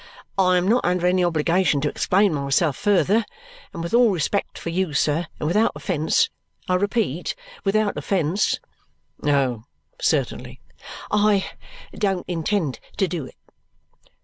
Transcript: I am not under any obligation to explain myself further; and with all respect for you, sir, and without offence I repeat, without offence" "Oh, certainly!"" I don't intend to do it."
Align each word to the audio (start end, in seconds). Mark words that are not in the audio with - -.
I 0.39 0.57
am 0.57 0.67
not 0.67 0.83
under 0.83 1.05
any 1.05 1.23
obligation 1.23 1.79
to 1.81 1.87
explain 1.87 2.33
myself 2.33 2.75
further; 2.75 3.23
and 3.71 3.83
with 3.83 3.93
all 3.93 4.09
respect 4.09 4.57
for 4.57 4.71
you, 4.71 4.93
sir, 4.95 5.27
and 5.39 5.45
without 5.45 5.73
offence 5.75 6.27
I 6.67 6.73
repeat, 6.73 7.35
without 7.63 7.95
offence" 7.97 8.59
"Oh, 9.23 9.65
certainly!"" 10.01 10.59
I 11.11 11.45
don't 11.93 12.25
intend 12.27 12.79
to 12.97 13.07
do 13.07 13.27
it." 13.27 13.35